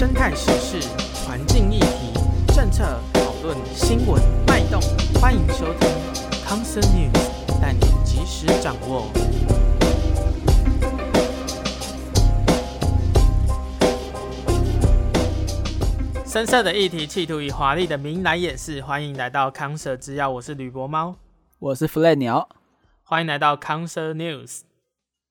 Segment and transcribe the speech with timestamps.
[0.00, 0.88] 生态时事、
[1.26, 2.14] 环境议题、
[2.54, 4.80] 政策讨论、新闻脉动，
[5.20, 5.90] 欢迎收听
[6.42, 9.10] 康 Sir News，带你及时掌握。
[16.24, 18.80] 深色的议题，企图以华丽的名来掩饰。
[18.80, 21.16] 欢迎来到康 Sir 制药，我是吕博猫，
[21.58, 22.48] 我是 Flat 鸟，
[23.02, 24.60] 欢迎来到康 Sir News。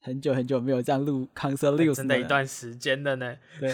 [0.01, 3.35] 很久很久没有这样录康 Sir News，真的一段时间了呢。
[3.59, 3.73] 对，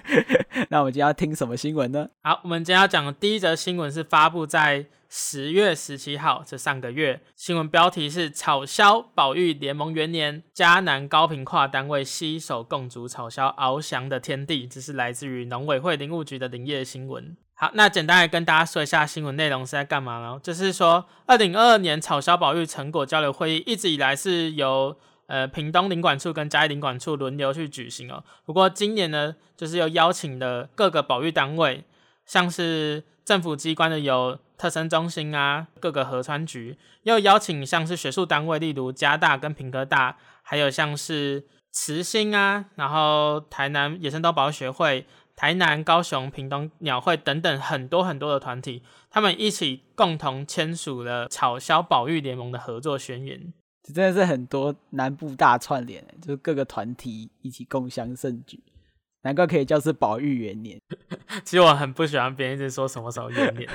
[0.68, 2.08] 那我们今天要听什么新闻呢？
[2.22, 7.20] 好，我们今天要讲的第一则新闻是发布在十月十七号，这上个月。
[7.34, 14.66] 新闻标题是“草鸮保育联盟元年，嘉南高频跨单位携手共筑草鸮翱翔的天地”。
[14.68, 17.36] 这是来自于农委会林务局的林业新闻。
[17.54, 20.38] 好，那简单来跟大家说一下新闻内容是在干嘛呢？
[20.42, 28.22] 就是说，二零二二年草鸮保育成果交流会议一直以来是由呃，屏东林管处跟嘉义林管处轮流去举行哦。
[28.44, 31.84] 不过今年呢，就是又邀请了各个保育单位，
[32.26, 53.52] 像是政府机关的有特生中心啊，各个河川局，又邀请像是学术单位，例如嘉大跟屏科大，还有像是慈心啊，然后台南野生动保护学会、台南、高雄、屏东鸟会等等很多很多的团体，他们一起共同签署了草鸮保育联盟的合作宣言。
[53.86, 58.58] 这真的是很多南部大串联，就是各个团体一起共襄盛举，
[59.20, 60.80] 难怪可以叫是保育元年。
[61.44, 63.68] 其实我很不喜欢别人一直说什么什么元年，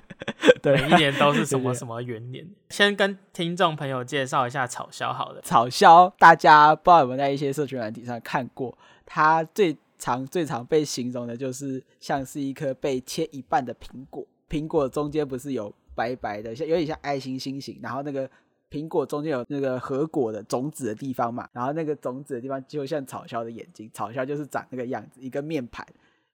[0.60, 2.46] 对，每一年都是什么什么元年。
[2.68, 5.40] 先跟听众朋友介绍一下草鸮好了。
[5.40, 18.28] 草鸮大家不知道有没有在一些社群软体上看过，它最常最常被形容的就是像是一颗被切一半的苹果，苹果中间不是有白白的，像有点像爱心心形，然后那个。
[18.76, 25.86] 苹果中间有那个核果的种子的地方嘛，然后那个种子的地方就像草鸮的眼睛，草鸮就是长那个样子，一个面盘，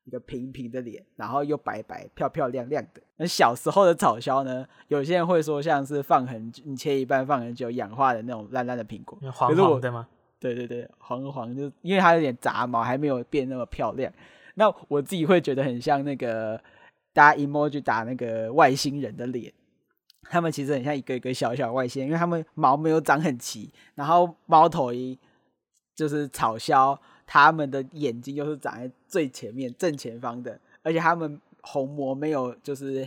[0.02, 3.00] 一个平平的脸，然后又白白漂漂亮亮的。
[3.16, 10.08] 那小时候的草鸮呢，有些人会说像是放很久，你切一半放很久氧化的那种烂烂的苹果，黄黄的吗？
[10.40, 14.12] 对对对，黄黄就因为它有点杂毛，还没有变那么漂亮。
[14.54, 16.60] 那我自己会觉得很像那个
[17.12, 19.52] 大家 emoji 打那个外星人的脸。
[20.30, 25.18] 他们其实很像一个一个小小外星，因为他们毛没有长很齐，然后猫头鹰
[25.94, 33.06] 就是草鸮，他们的眼睛又是长在最前面正前方的，而且他们虹膜没有就是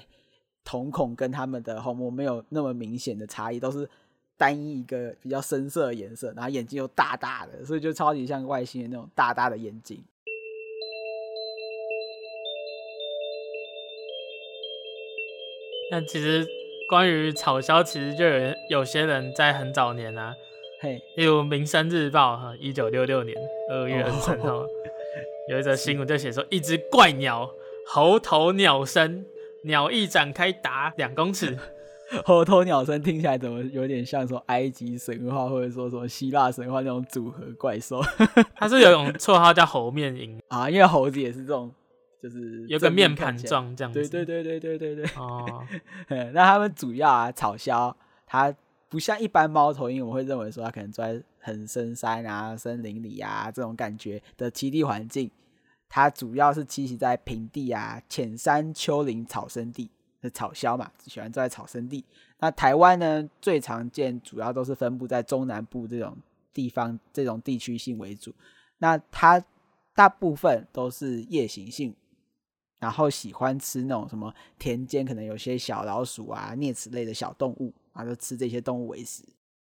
[0.64, 3.90] 瞳孔跟他们的虹膜没有那么明显的差异，都是
[4.38, 10.04] 单一一个比较深色的颜色，然后眼睛又大大的，所以就超级像外星人那种大大的眼睛。
[15.90, 16.46] 那其实。
[16.88, 20.34] 关于草鸮，其实就有有些人在很早年啊，
[20.82, 23.36] 嘿，例如《民生日报》哈，一九六六年
[23.72, 24.64] 二月二十号，
[25.50, 27.50] 有一则新闻就写说，一只怪鸟，
[27.88, 29.26] 猴头鸟身，
[29.64, 31.58] 鸟翼展开达两公尺。
[32.24, 38.00] 猴头鸟身听起来怎么有点像说埃及神话，或者说什么希腊神话那种组合怪兽？
[38.56, 41.74] 它是有一种绰号叫猴面鹰啊，因为猴子也是这种。
[42.26, 45.06] 就是有个面盘状这样子，对对对对对对对。
[45.16, 45.64] 哦，
[46.34, 47.94] 那他们主要啊，草鸮，
[48.26, 48.54] 它
[48.90, 55.30] 不像一般猫头鹰，我会认为说它可能住在很深山啊、森林里啊这种感觉的栖地环境，
[55.88, 59.90] 它主要是栖息在平地啊、浅山丘陵草生地。
[60.24, 62.04] 是草鸮嘛，喜欢住在草生地。
[62.40, 66.18] 那台湾呢，最常见主要都是分布在中南部这种
[66.52, 68.34] 地方，这种地区性为主。
[68.80, 69.44] 那它
[69.94, 71.96] 大部分都是夜行性。
[72.86, 79.24] 然后喜欢吃那种什么田间可能有些小老鼠啊、啮齿类的小动物，然后就吃这些动物为食。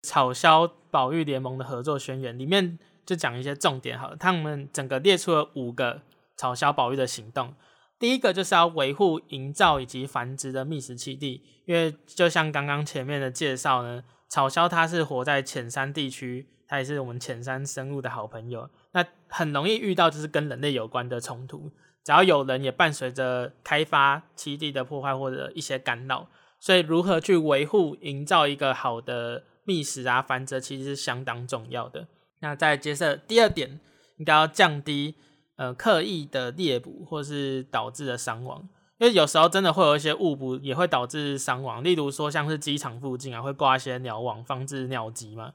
[0.02, 6.00] 草鸮保育联盟的合作宣言里面就讲一些重点好了，他们整个列出了五个
[6.38, 7.54] 草鸮保育的行动。
[7.98, 21.70] 第一个就是要维护、营造以及繁殖的觅食栖地，因为就像刚刚前面的介绍呢，草鸮它是活在浅山地区，它也是我们浅山生物的好朋友，那很容易遇到就是跟人类有关的冲突。
[22.04, 26.26] 只要有人也伴随着开发栖地的破坏或者一些干扰，
[26.58, 32.08] 所以如何去维护、营造一个好的觅食啊、繁殖，其实是相当重要的。
[32.40, 33.78] 那再接着第二点，
[34.18, 35.14] 应该要降低
[35.56, 38.68] 呃刻意的猎捕或是导致的伤亡，
[38.98, 45.52] 因为有时候真的会有一些误捕也会导致伤亡，例如说像是机场附近啊会挂一些鸟网防止鸟击嘛，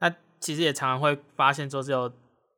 [0.00, 2.10] 那其实也常常会发现说只有。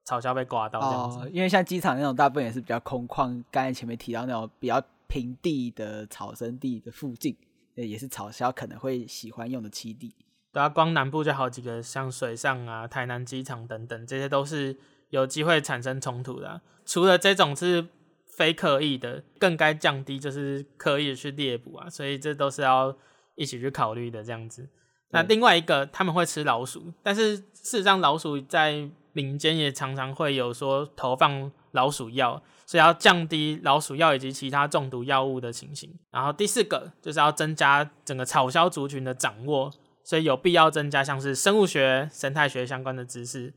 [0.05, 7.37] 草鸮被刮到这样子，哦，因为像机场那种大部分也是比较空旷，刚才前面提到那种比较平地的草生地的附近，
[7.75, 10.15] 也是草鸮可能会喜欢用的栖地。
[10.53, 14.77] 对啊，光南部就好几个，像水上啊、台南机场等等，这些都是
[15.11, 16.61] 有机会产生冲突的啊。
[16.85, 17.87] 除了这种是
[18.27, 22.95] 非刻意的，更该降低就是刻意的去猎捕啊，所以这都是要
[23.35, 24.69] 一起去考虑的这样子。
[25.13, 35.95] 那另外一个他们会吃老鼠，但是事实上老鼠在民间也常常会有说投放老鼠药，所以要降低老鼠药以及其他中毒药物的情形。
[36.11, 39.71] 然后第四个就是要增加整个草鸮族群的掌握，
[40.03, 43.53] 所以有必要增加像是生物学、生态学相关的知识。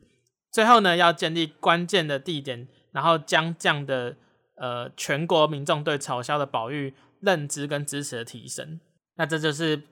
[0.52, 4.18] 最后呢，要建立关键的地点，然后将这样的
[4.58, 8.82] 呃全国民众对草鸮的保育认知跟支持的提升。
[9.16, 9.84] 那这就是。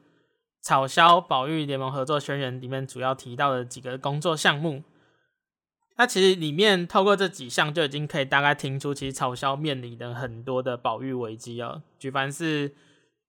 [0.64, 4.82] 草鸮保育联盟合作宣言里面主要提到的几个工作项目，
[5.98, 11.84] 那其实里面透过这几项就已经可以大概听出，其实草鸮面临的很多的保育危机哦。
[12.00, 12.74] 举凡是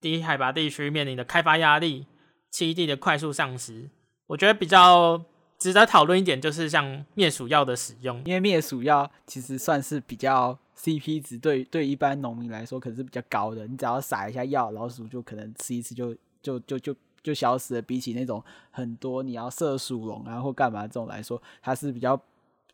[0.00, 2.06] 低海拔地区面临的开发压力、
[2.52, 3.90] 栖地的快速丧失，
[4.28, 5.20] 我觉得比较
[5.58, 16.94] 值得讨论一点就是像灭鼠药的使用，因为灭鼠药其实算是比较 CP 值对对一般农民来说可是比较高的，你只要撒一下药，老鼠就可能吃一次就就就就。
[17.24, 17.82] 就就消失了。
[17.82, 18.40] 比起那种
[18.70, 22.20] 很多你要射鼠笼啊或干嘛这种来说，它是比较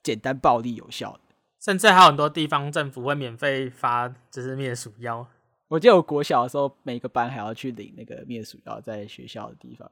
[0.02, 1.20] 简单、暴力、有效的。
[1.60, 5.26] 甚至还有很多地方政府会免费发，就是灭鼠药。
[5.68, 9.88] 我记得我国小的时候，每个班还要去领那个灭鼠药，在学校的地方。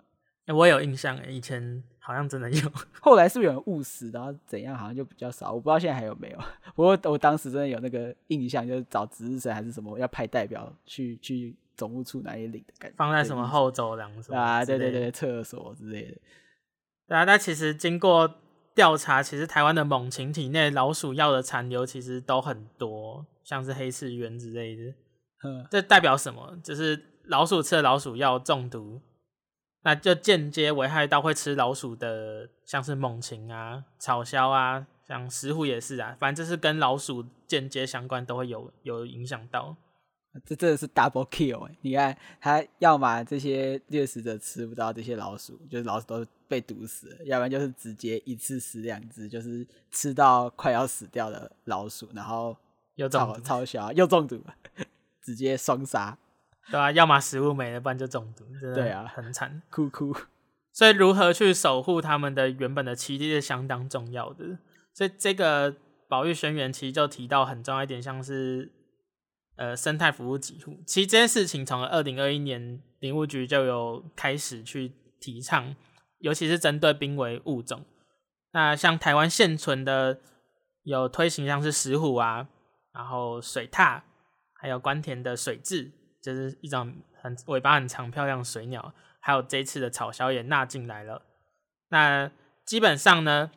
[0.47, 2.73] 欸、我有印象，以前好像真的有。
[3.01, 4.75] 后来是不是有人误食，然后怎样？
[4.77, 5.53] 好像就比较少。
[5.53, 6.39] 我不知道现在还有没有。
[6.75, 11.55] 不过我当时真的有那个印象，就是找值日生还是什么，要派代表去去。
[11.79, 12.97] 总务处哪里领的感觉？
[12.99, 14.63] 放在什么后走廊什么啊？
[14.65, 16.19] 对对对，厕所之类的。
[17.07, 18.29] 对啊，但其实经过
[18.75, 24.83] 调查，其实台湾的猛禽体内老鼠药的残留其实都很多，像是黑刺鸢之类的。
[25.45, 26.59] 嗯，这代表什么？
[26.63, 29.01] 就是老鼠吃了老鼠药中毒，
[29.85, 36.17] 那就间接危害到会吃老鼠的，像是猛禽啊、草鸮啊，像石虎也是啊。
[36.19, 39.77] 反正就是跟老鼠间接相关，都会有有影响到。
[40.44, 41.76] 这真的是 double kill 哎！
[41.81, 52.56] 你看，他要么这些掠食者吃不到这些老鼠，就是老鼠都被毒死了；要不然就是直接一次死两只，就是吃到快要死掉的老鼠，然后
[52.96, 54.43] 又中毒，超小又中毒，
[55.23, 56.17] 直接双杀。
[56.70, 58.44] 对啊，要么食物没了，不然就中毒。
[58.75, 60.14] 对啊，很惨，哭哭。
[60.73, 64.58] 所以如何去守护他们的原本的栖地是相当重要的。
[64.93, 65.75] 所以这个
[66.08, 68.70] 保育宣言其实就提到很重要一点，像是。
[69.59, 75.75] 呃，生态服务给付，其实这件事情从二零二一年林务局就有开始去提倡，
[76.21, 77.85] 尤其是针对濒危物种。
[78.53, 80.21] 那像台湾现存的
[80.85, 82.47] 有推行，像是石虎啊，
[82.95, 84.01] 然后水獭，
[84.55, 85.91] 还有官田的水雉，
[86.23, 91.23] 就是一种很尾巴很长、漂亮水鸟，还有这次的草鸮也纳进来了。
[91.89, 92.31] 那
[92.65, 93.51] 基本上呢，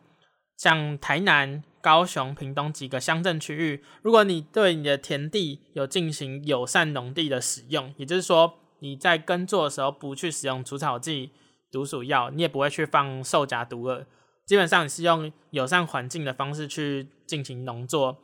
[0.62, 1.64] 像台南。
[1.82, 11.32] 高雄、屏东几个乡镇区域，如果你对你的田地有进行友善农地的使用，也就是说你在耕作的时候不去使用除草剂、
[11.72, 14.06] 毒鼠药，你也不会去放兽夹毒饵，
[14.46, 18.20] 基本上你是用友善环境的方式去进行农作，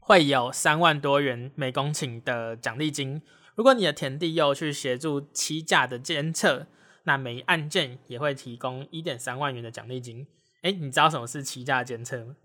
[0.00, 3.22] 会有三万多元每公顷的奖励金。
[3.54, 6.66] 如果你的田地又去协助栖架的监测，
[7.04, 10.26] 那每案件也会提供一点三万元的奖励金。
[10.62, 12.36] 哎，你知道什么是栖架监测吗？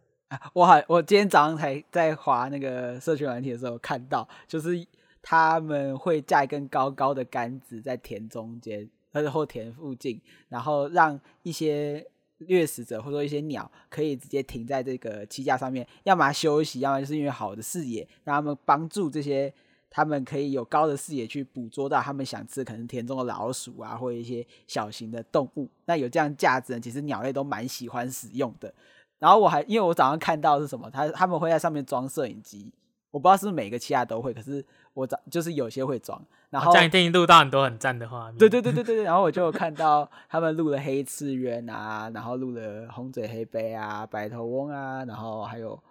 [0.54, 4.86] 我还我今天早上才在划那个社群软体的时候看到，就是
[5.22, 10.20] 他们会架一根高高的杆子在田中间，或者后田附近，
[10.50, 12.06] 然后让一些
[12.40, 19.54] 掠食者或者说一些鸟可以直接停在这个栖架上面，要么休息，要么就是因为好的视野，让他们帮助这些
[19.90, 25.70] 他们可以有高的视野去捕捉到他们想吃可能田中的老鼠啊，或者一些小型的动物。
[25.86, 28.74] 那有这样架子呢，其实鸟类都蛮喜欢使用的。
[29.18, 32.72] 然后我还因为我早上看到是什么，他他们会在上面装摄影机，
[33.10, 34.64] 我不知道是不是每个栖架都会，可是
[34.94, 36.22] 我早就是有些会装。
[36.50, 38.38] 然后这样一定录到很多很赞的画面。
[38.38, 45.82] 对对对对对，然后我就有看到他们录了黑翅鸢啊，然后录了红嘴黑背啊、白头翁啊，然后还有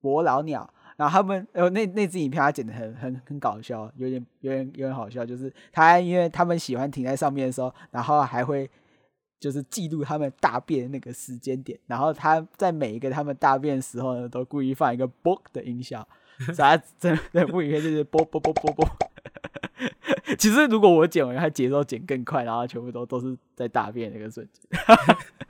[0.00, 0.68] 伯劳鸟。
[0.96, 8.70] 然后他们呃那那支影片他剪的很很很搞笑，有点有点有点好笑，就是他因为他们喜欢停在上面的时候，然后还会。
[9.40, 16.08] 就是记录他们大便的那个时间点，然后他在每一个他们大便的时候呢，都故意放一个啵的音效，
[16.54, 18.88] 啥整整部影片就是啵啵啵啵啵。
[20.38, 24.62] 其实如果我剪完，他节奏剪更快，然后全部都都是在大便那个瞬间。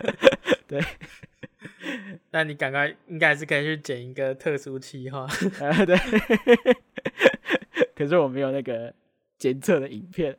[0.67, 0.83] 对，
[2.35, 5.25] 那你赶快应该还是可以去剪一个特殊企划。
[5.87, 5.97] 对，
[7.95, 8.93] 可是我没有那个
[9.39, 10.37] 监测的影片。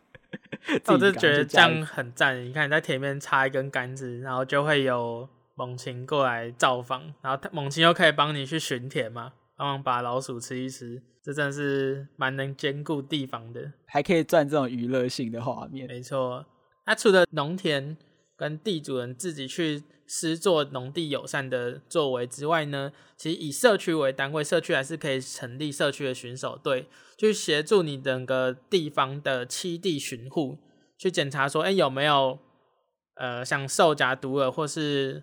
[0.88, 2.42] 我就觉得这样很赞。
[2.42, 9.34] 你看，你在田里面插一根杆子，然后就会有猛禽过来造访，然后猛禽又可以帮你去巡田嘛。
[9.58, 15.86] 帮忙把老鼠吃一吃，这真的是蛮能兼顾地方的，还可以赚这种娱乐性的画面。
[15.86, 16.46] 没错，
[16.86, 17.94] 那除了农田
[18.36, 26.88] 跟地主人自己去施做农地友善的作为之外呢，其实以社区为单位，社区还是可以成立社区的巡守队，
[27.18, 30.58] 去协助你整个地方的七地巡护，
[30.98, 32.38] 去检查说，哎，有没有
[33.16, 35.22] 呃像兽夹毒饵或是。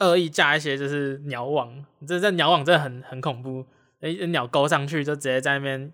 [0.00, 3.66] 恶意架一些就是鸟网，这这鸟网真的很很恐怖，
[4.00, 5.92] 哎，鸟勾上去就直接在那边，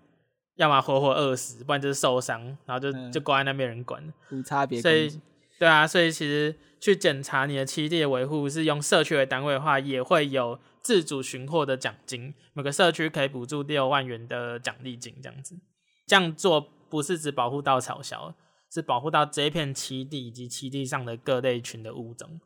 [0.57, 4.79] 要么活活饿死，不然就是受伤，然后就就挂在那边人管，无差别。
[4.79, 5.09] 所以，
[5.57, 15.57] 对啊，所以其实去检查你的栖地的维护是用社区为单位的话，也会有自主寻获的奖金，每个社区可以补助六万元的奖励金，这样子。
[16.05, 18.33] 这样做不是只保护到草鸮，
[18.71, 22.39] 是保护到这一片栖地以及栖地上的各类群的物种。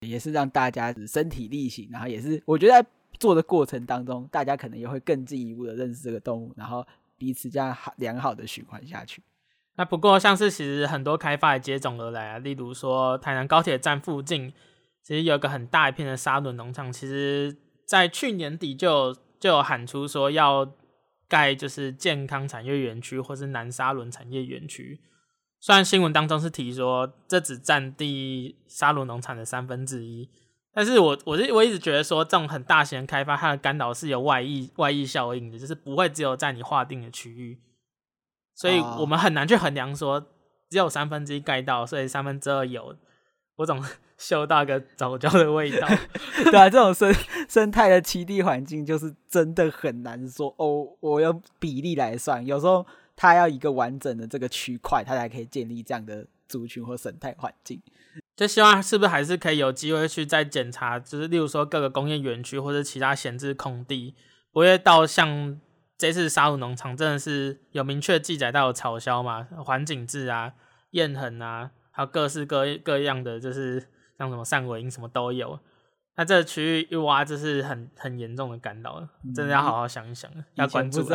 [0.00, 2.88] 也是让大家身体力行，然后也是我觉得在
[3.20, 6.84] 做的过程当中，大家可能也会更进一步的认识这个动物，然后
[7.16, 9.22] 彼此这样好良好的循环下去。
[9.76, 14.52] 那不过像是其实很多开发也接踵而来啊，例如说台南高铁站附近，
[15.02, 20.70] 其实有一个很大一片的沙仑农场，其实在去年底就有就有喊出说要
[21.26, 25.00] 盖就是健康产业园区或是南沙仑产业园区。
[25.58, 30.28] 虽然新闻当中是提说这只占地沙仑农场的三分之一，
[30.74, 37.58] 但是我我是我一直觉得说这种很大型的开发，它的干扰是有外溢外溢效应的，就是不会只有在你划定的区域，
[38.54, 40.20] 所以我们很难去衡量说
[40.68, 42.96] 只有三分之一盖到，所以三分之二有，
[43.56, 43.82] 我总
[44.18, 45.88] 嗅到一个早教的味道。
[46.44, 47.14] 对啊，这种生
[47.48, 52.86] 生态的栖地环境就是真的很难说哦，我用比例来算，有时候。
[53.14, 57.80] 它要一个完整的这个区块，它才可以建立这样的族群或生态环境。
[58.34, 64.14] 就希望是不是还是可以有机会去再检查，就是例如说各个工业园区或者其他闲置空地，
[64.50, 65.60] 不会到像
[66.02, 70.52] 这次沙仑农场真的是有明确记载到有草鸮嘛，环景志啊、
[70.90, 73.78] 燕痕啊，还有各式各各样的，就是
[74.18, 75.60] 像什么扇尾莺什么都有。
[76.16, 81.06] 那这个区域一挖，就是很很严重的干扰，真的要好好想一想，嗯、要关注。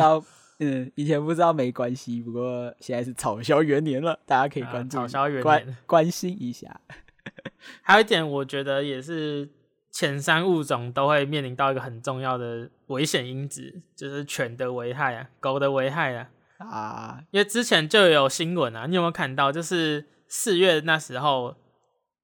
[0.60, 6.80] 嗯，以前不知道没关系，不过现在是草鸮元年了，大家可以关注、啊、草鸮元年关，关心一下。
[7.84, 9.50] 还有一点，我觉得也是
[9.92, 16.28] 浅山物种都会面临到一个很重要的危险因子，就是犬的危害啊，狗的危害啊。
[16.58, 19.50] 啊，因为之前就有新闻啊，你有没有看到？
[19.52, 21.54] 就是四月那时候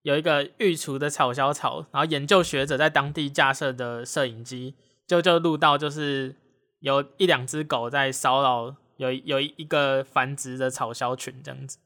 [0.02, 4.74] 有一个育雏的草鸮巢，然后研究学者在当地架设的摄影机，
[5.06, 6.36] 就就录到就是。
[6.80, 11.78] 有一两只狗在骚扰，有有一个繁殖的草鸮群这样子。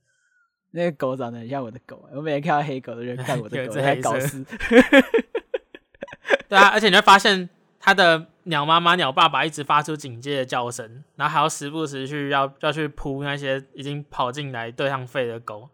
[0.73, 4.45] 那个狗长得很像我的狗，我每天看到黑狗的人看我的狗在搞事。
[6.49, 15.69] 对啊，而且你会发现它的鸟妈妈、鸟爸爸一直发出警戒的叫声，然后还要时不时去要要去扑那些已经跑进来对上吠的狗。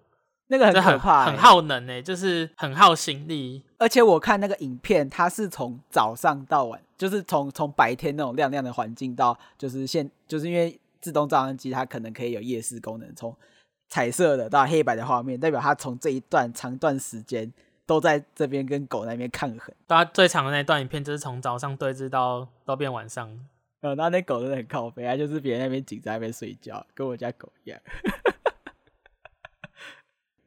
[0.49, 3.64] 那个很可怕、欸，很耗能诶、欸，就是很耗心力。
[3.78, 13.35] 而且我看那个影片，它是从早上到晚，就是从从白天那种亮亮的环境到，就是现，就是因为自动照相机它可能可以有夜视功能，从
[13.88, 17.50] 彩色的到黑白的画面，代表它从这一段长段时间
[17.87, 19.75] 都在这边跟狗那边抗衡。
[19.87, 23.29] 它最长的那段影片就是从早上对峙到到变晚上。
[23.81, 27.79] 呃，那那狗真的很靠背啊，就是别人那边紧在那边睡觉，跟我家狗一样。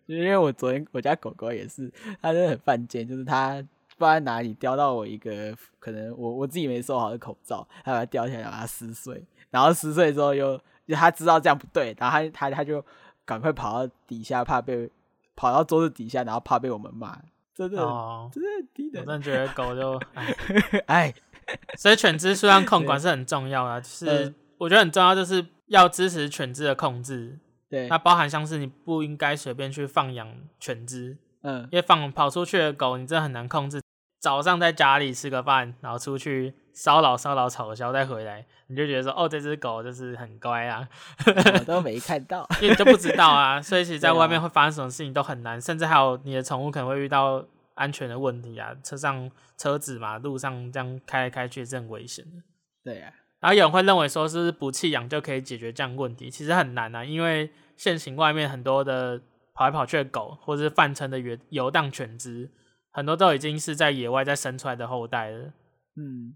[0.08, 1.92] 因为我昨天我家狗狗也是，
[2.22, 12.84] 它真的很犯贱，就是它不知道在哪里叼到我一个可能我我自己没收好的口罩，它把它叼起来把它撕碎，然后撕碎之后又它知道这样不对，然后它它它就
[13.26, 14.90] 赶快跑到底下，怕被
[15.38, 17.18] 跑到桌子底下，然后怕被我们骂，
[17.56, 19.00] 真的、哦、真的很低的。
[19.00, 19.98] 我真的觉得狗就
[20.88, 21.14] 哎。
[21.48, 27.40] 哎，所以犬只数量控管是很重要的，就是我觉得很重要，就是要支持犬只的控制。
[27.70, 30.28] 对，那包含像是你不应该随便去放养
[30.60, 33.82] 犬只，嗯，因为放跑出去的狗，你真的很难控制。
[34.20, 40.88] 早上在家里吃个饭，然后出去骚扰骚扰草鸮，再回来，你就觉得说，哦，这只狗就是很乖啊，
[41.26, 43.60] 我 都没看到，因为你就不知道啊。
[43.60, 47.44] 所以其实 在外面会发生什么事情都很难，甚至还有你的宠物可能会遇到
[47.74, 52.44] 安全的问题啊，车上车子嘛，路上这样开来开去是很危险的。
[52.84, 53.12] 对啊。
[53.40, 59.20] 然后有人会认为说，是不弃养就可以解决这样问题，其实很难啊，因为现行外面很多的
[59.56, 62.52] 跑来跑去的狗，或者是泛称的游游荡犬只，
[62.92, 65.54] 很多都已经是在野外再生出来的后代了。
[66.00, 66.36] 嗯，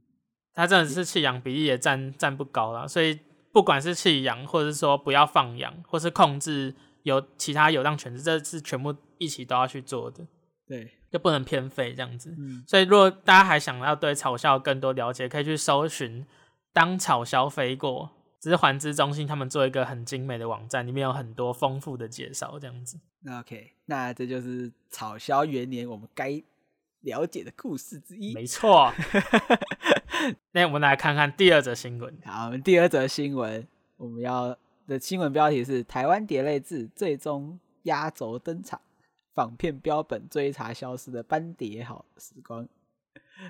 [0.53, 3.19] 它真的是弃养比例也占占不高了，所以
[3.51, 10.27] 不管是弃养，或者是说不要放养，或是控制有其他游荡犬只，这是全部一起都要去做的。
[10.67, 12.33] 对，就不能偏废这样子。
[12.39, 16.25] 嗯，所以如果大家还想要对草鸮更多了解，可以去搜寻。
[16.73, 22.97] 当草鸮飞过，只是环知中心他们做一个很精美的网站，里面有很多丰富的介绍，这样子。
[23.23, 26.41] 那 OK，那这就是草鸮元年我们该
[27.01, 28.33] 了解的故事之一。
[28.33, 28.93] 没错。
[30.51, 32.13] 那我们来看看第二则新闻。
[32.23, 38.79] 好，我们第二则新闻，我们要的新闻标题是：台湾蝶类志最终压轴登场，
[39.33, 42.67] 仿片标本追查消失的斑蝶好时光。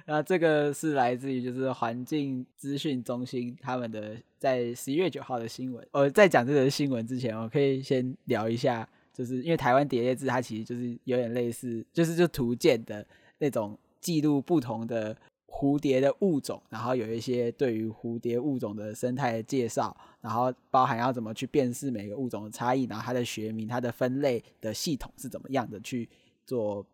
[0.06, 5.86] 那这个是来自于就是环境资讯中心他们的在十一月九号的新闻。
[5.92, 13.06] 呃，在讲这个新闻之前，我可以先聊一下，就是因为台湾蝶类志它其实就是有点类似，就是就图鉴的
[13.40, 15.18] 那种记录不同的
[15.52, 26.10] 蝴蝶的物种，然后有一些对于蝴蝶物种的生态介绍，然后包含要怎么去辨识每个物种的差异，然后它的学名、它的分类的系统是怎么样的去
[26.46, 26.86] 做。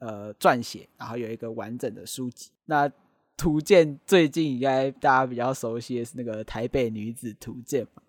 [0.00, 2.50] 呃，撰写，然后有一个完整的书籍。
[2.66, 2.90] 那
[3.38, 8.02] 图鉴最近应该大家比较熟悉的是那个《台北女子图鉴》嘛？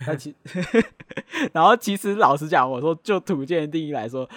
[0.00, 0.34] 那其，
[1.54, 4.28] 然后其实老实讲，我说就图鉴定义来说，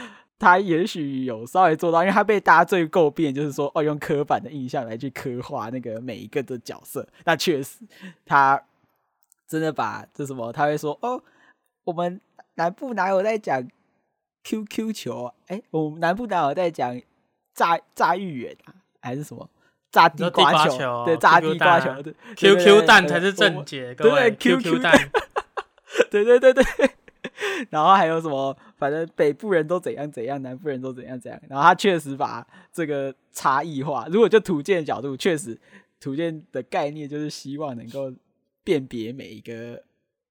[0.42, 7.08] 他也许有稍微做到，因为他被大家最诟病，就是说哦，用刻板的印象来去刻画那个每一个的角色。
[7.26, 7.78] 那确实，
[8.26, 8.60] 他
[9.48, 11.22] 真的把这什么，他会说哦，
[11.84, 12.20] 我们
[12.56, 13.64] 南部哪有在讲
[14.44, 17.00] ？QQ 球，哎、欸，我们南部哪有在讲
[17.54, 19.48] 炸炸芋圆啊，还是什么
[19.92, 20.76] 炸地瓜球？
[20.76, 22.02] 球对，炸地瓜球。
[22.02, 24.32] 对，QQ 蛋才是正解，各位。
[24.34, 25.12] 对，QQ 蛋。
[26.10, 26.66] 对对对对。
[27.70, 28.56] 然后还有什么？
[28.78, 31.42] 反正北部人都怎样怎样，南部人都怎样怎样。
[31.50, 34.08] 然后他确实把这个差异化。
[34.10, 35.60] 如果就图鉴的角度，确实
[36.00, 38.12] 图鉴的概念就是希望能够
[38.64, 39.82] 辨别每一个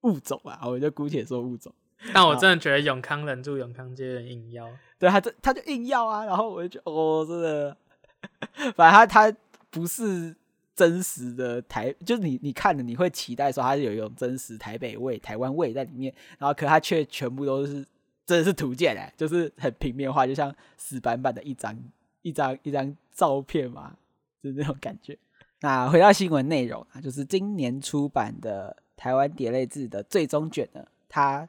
[0.02, 1.72] 物种啊，我就姑且说物种。
[2.14, 4.66] 但我真的觉得永康忍住，永康街的硬要，
[4.98, 7.76] 对他这他就硬要啊，然后我就觉得哦，真的，
[8.74, 9.36] 反正他他
[9.70, 10.34] 不是
[10.80, 17.84] 真实的台，就是你你看的你会期待说它是有一种真实台北味、台湾味在里面，然后可它却全部都是
[18.24, 21.76] 真的是图鉴哎，就是很平面化，就像死板板的一张
[22.22, 23.94] 一张一张照片嘛，
[24.42, 25.14] 就是那种感觉。
[25.60, 31.46] 那回到新闻内容啊，就是今年出版的台湾蝶类志的最终卷呢，它。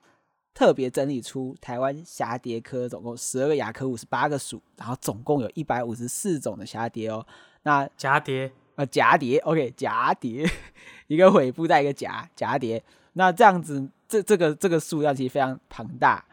[0.53, 7.25] 特别整理出台湾蛱蝶科总共十二个亚科五十八个属，然后总共有一百五十四种的蛱蝶哦。
[7.63, 10.49] 那蛱蝶呃蛱蝶，OK，蛱蝶
[11.07, 12.83] 一个尾部带一个甲，蛱蝶。
[13.13, 16.25] 那这样子，这这个这个数量其实非常庞大，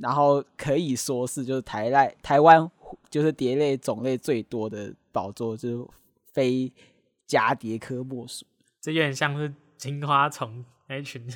[0.00, 2.70] 然后可以说是就是台赖台湾
[3.10, 5.88] 就是蝶类种类最多的宝座，就是
[6.32, 6.72] 非
[7.26, 8.46] 蛱蝶科莫属。
[8.80, 10.64] 这有点像是金花虫。
[10.86, 11.26] 那群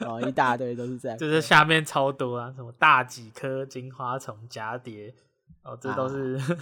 [0.00, 5.14] 哦，一大堆都是这样， 就是下面超多啊，什么大几科金花虫、蛱蝶，
[5.62, 6.58] 哦，这都是、啊、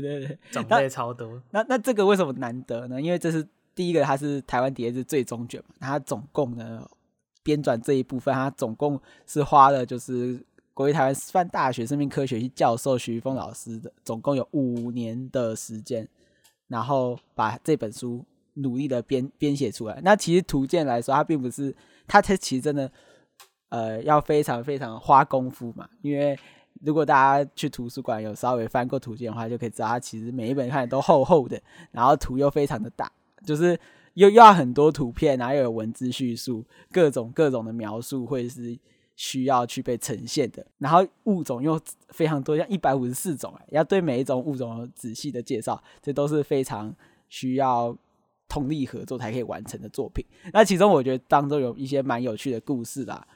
[0.00, 1.40] 对对对，种类超多。
[1.50, 3.00] 那那，那这个为什么难得呢？
[3.00, 6.88] 因为这是第一个，它是台湾蝶子最终卷嘛，它总共呢
[7.42, 16.08] 编纂这一部分，它总共是花了就是国立台湾师范大学生命科学系教授徐峰老师的总共有五年的时间，
[16.68, 18.24] 然后把这本书。
[18.56, 20.00] 努力的编编写出来。
[20.04, 21.74] 那其实图鉴来说，它并不是
[22.06, 22.88] 它它其实真的
[23.68, 25.88] 呃要非常非常花功夫嘛。
[26.02, 26.38] 因为
[26.82, 31.60] 如果大家去图书馆有稍微翻过图鉴的话，就可以知道它其实每一本看都厚厚的，
[31.90, 33.10] 然后图又非常的大，
[33.44, 33.78] 就是
[34.14, 38.78] 又要很多图片，然后又有文字叙述，各种各种的描述会是
[39.16, 40.66] 需要去被呈现的。
[40.78, 46.94] 然后物种又非常多，像 一百五十四种，要对每一种物种仔细的介绍，这都是非常
[47.28, 47.96] 需要。
[48.46, 50.24] 通力合作才可以完成的作品。
[50.52, 53.26] 那其中我觉得当中有一些蛮有趣的故事啦，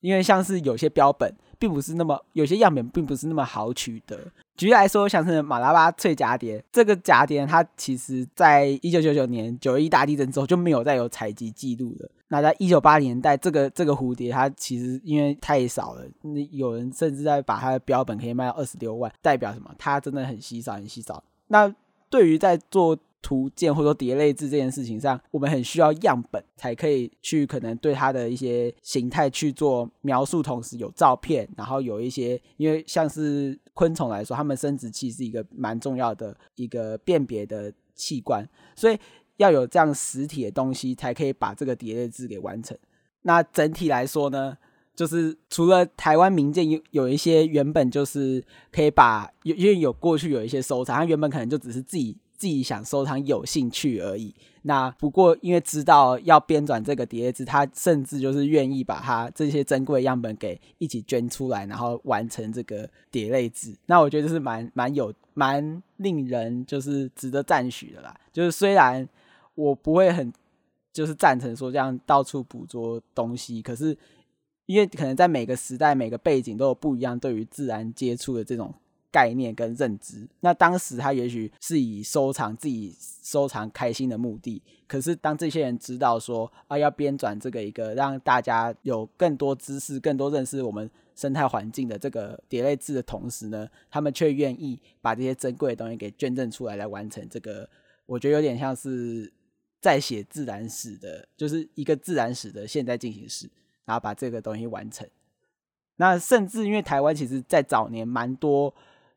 [0.00, 4.18] 因为像是有些标本并不是那么，有些样本并不是那么好取得。
[4.56, 12.10] 举例来说，像是马拉巴翠蛱蝶，这个蛱蝶它其实在一九九九年九一大地震之后就没有再有采集记录了。
[12.28, 19.70] 那在一九八零年代，这个这个蝴蝶它其实因为太少了，那有人甚至在把它的标本可以卖到二十六万，代表什么？
[19.78, 21.22] 它真的很稀少，很稀少。
[21.48, 21.72] 那
[22.08, 38.96] 对于在做图鉴或者说叠类志这件事情上，我们很需要样本，才可以去可能对它的一些形态去做描述，同时有照片，然后有一些，因为像是昆虫来说，它们生殖器是一个蛮重要的一个辨别的器官，所以
[39.38, 42.78] 要有这样实体的东西，才可以把这个叠类志给完成。
[43.22, 44.56] 那整体来说呢，
[44.94, 52.16] 就是除了台湾民间有有一些原本就是可以把，因为有过去有一些收藏，它原本可能就只是自己。
[52.36, 54.34] 自己想收藏有兴趣而已。
[54.62, 63.76] 那不过因为知道要编纂这个蝶志，他甚至就是愿意把他这些珍贵样本给一起捐出来，然后完成这个蝶类志。
[63.86, 68.14] 那我觉得是蛮蛮有蛮令人就是值得赞许的啦。
[68.32, 69.08] 就是虽然
[69.54, 70.32] 我不会很
[70.92, 73.96] 就是赞成说这样到处捕捉东西，可是
[74.66, 78.74] 因为可能在每个时代、每个背景都有不一样对于自然接触的这种
[79.16, 80.28] 概念跟认知。
[80.40, 97.66] 那当时他也许是以收藏自己收藏开心的目的，可是当这些人知道说啊要编纂这个一个让大家有更多知识、更多认识我们生态环境的这个蝶类志的同时呢，他们却愿意把这些珍贵的东西给捐赠出来，来完成这个。
[98.04, 99.32] 我觉得有点像是
[99.80, 103.48] 在写自然史的，就是一个自然史的现在进行时，
[103.86, 105.08] 然后把这个东西完成。
[105.96, 108.74] 那甚至因为台湾其实，在早年蛮多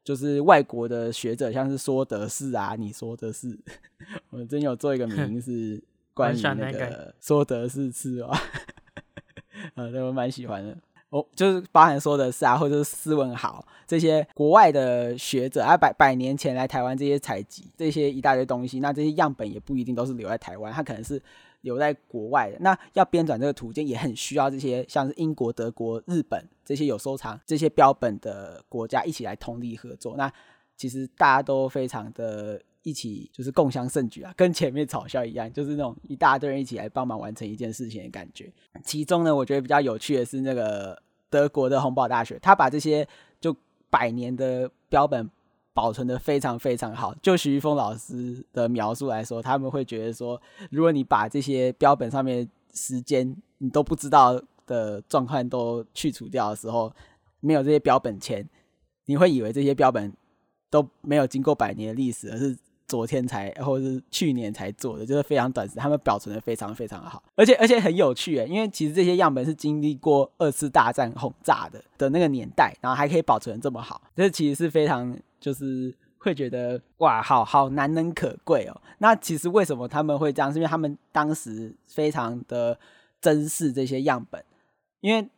[0.09, 3.55] 就是外国的学者，像是说德士啊，你说的是，
[4.31, 5.79] 我真有做一个名是
[6.15, 8.35] 关于那个说德士刺蛙，
[9.75, 10.75] 呃，那我蛮喜欢的。
[11.11, 21.21] 哦，就是包含说的是啊，或者是斯文豪这些国外的学者啊，百百年前来台湾这些采集这些一大堆东西，那这些样本也不一定都是留在台湾，它可能是
[21.61, 22.57] 留在国外的。
[22.59, 30.15] 那要编纂这个图鉴，也很需要这些像是英国、德国、日本这些有收藏这些标本的国家一起来通力合作。
[30.17, 30.31] 那
[30.75, 38.51] 其实大家都非常的一起，就是共襄盛举啊，跟前面嘲笑一样，就是那种一大堆人一起来帮忙完成一件事情的感觉。
[38.83, 41.01] 其中呢，我觉得比较有趣的是那个。
[41.31, 43.07] 德国的洪堡大学，他把这些
[43.39, 43.55] 就
[43.87, 45.29] 百年的标本
[45.73, 47.13] 保存的非常非常好。
[47.21, 56.91] 就徐玉峰老师的描述来说，他们会觉得说，如果你把这些标本上面时间你都不知道的状况都去除掉的时候，
[57.39, 58.47] 没有这些标本前，
[59.05, 60.13] 你会以为这些标本
[60.69, 62.58] 都没有经过百年的历史，而是。
[62.89, 78.82] 昨天才或者是去年才做的，就是非常短时，他们保存的非常非常的好，而且而且很有趣诶，因为其实这些样本是经历过二次大战轰炸的的那个年代，然后还可以保存这么好，这其实是非常就是会觉得哇，好好难能可贵哦。
[78.97, 80.52] 那其实为什么他们会这样？
[80.52, 82.78] 是因为他们当时非常的
[83.21, 84.43] 珍视这些样本，
[85.02, 85.30] 因为。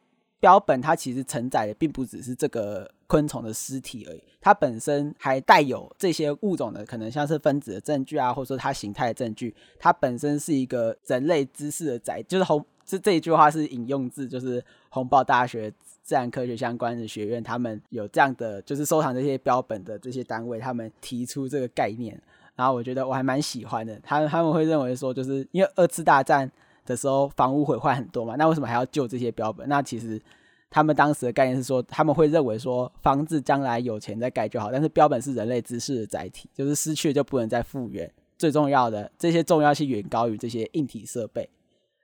[0.41, 9.55] 标本它其实承载的并不只是这个昆虫的尸体而已，它本身还带有这些物种的可能像是分子的证据啊，或者说它形态的证据。
[9.77, 15.71] 它本身是一个人类知识的载，就是红这这一句话是引用自就是红豹大学
[16.03, 22.19] 自然科学相关的学院，他们有这样的就是收藏这些标本的这些单位，他们提出这个概念。
[22.55, 26.51] 然后我觉得我还蛮喜欢的，他他们会认为说，就是因为二次大战。
[26.83, 29.69] 的时候，房屋毁坏很多嘛，那为什么还要救这些标本？
[29.69, 30.19] 那其实
[30.67, 38.11] 他们当时的概念是说，他们会认为说，房子将来有钱再盖就好，但是标本是人类知识的载体，就是失去就不能再复原。
[38.35, 41.47] 最重要的，这些重要性远高于这些硬体设备。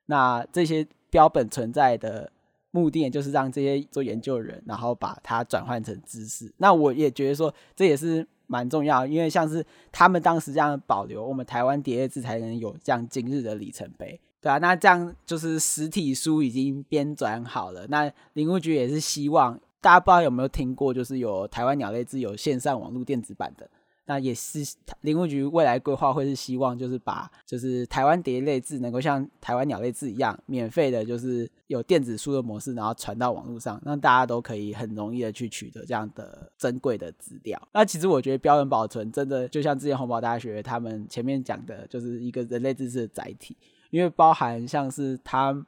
[0.05, 2.31] 那这些标本存在的
[2.77, 6.53] 目的，就是让这些做研究的人，然后把它转换成知识。
[6.57, 14.19] 那我也觉得说，这也是蛮重要，因为像是他们当时这样保留，我们台湾蝶类志才能有这样今日的里程碑。
[14.39, 17.87] 对啊，那这样就是实体书已经编纂好了。
[17.87, 23.67] 那林务局也是希望大家不知道有没有听过，就是有台湾鸟类志有线上网络电子版的。
[24.07, 24.59] 那也是
[25.01, 37.61] 林务局未来规划会是希望就是把就是台湾蝶类志能够像台湾鸟类志一样免费的，就是有电子书的模式，然后传到网络上，让大家都可以很容易的去取得这样的珍贵的资料。
[37.73, 43.55] 那其实我觉得标本保存真的就像之前洪堡大学他们前面讲的，就是一个人类知识的载体。
[43.89, 45.65] 因为包含像是他，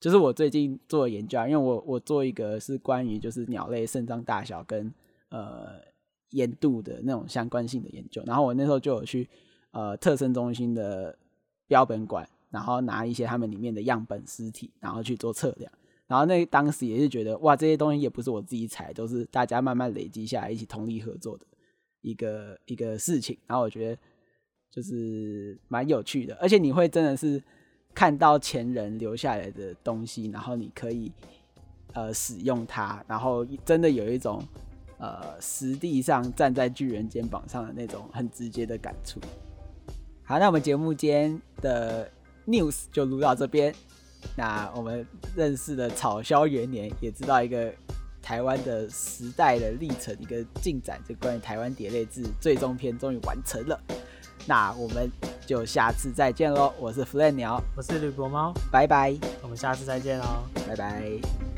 [0.00, 4.92] 就是我最近做的研究啊，因为我我做一个是关于就是鸟类肾脏大小跟
[5.28, 5.80] 呃
[6.32, 9.26] 盐度的那种相关性的研究，然后我那时候就有去
[9.70, 11.16] 呃特生中心的
[11.66, 15.72] 标本馆，然后拿一些他们里面的样本尸体，然后去做测量，
[16.06, 21.46] 然后那当时也是觉得哇，这些东西也不是我自己采，都是大家慢慢累积下来一起通力合作的
[22.00, 23.98] 一个一个事情，然后我觉得。
[24.74, 27.38] 就是蛮有趣的，而且你会真的是
[27.94, 31.12] 看到前人留下来的东西，然后你可以
[31.92, 34.42] 呃使用它，然后真的有一种
[35.02, 39.20] 呃实地上站在巨人肩膀上的那种很直接的感触。
[40.22, 42.08] 好，那我们节目间的
[42.46, 43.74] news 就录到这边。
[44.36, 47.74] 那我们认识的草鸮元年，也知道一个
[48.22, 53.78] 台湾的时代的历程，一个进展，就关于台湾蝶类志最终篇终于完成了。
[54.46, 55.10] 那我们
[55.44, 56.72] 就下次再见喽！
[56.78, 59.16] 我是 Fly 鸟，我是吕国猫，拜拜！
[59.42, 61.51] 我们下次再见喽，拜拜！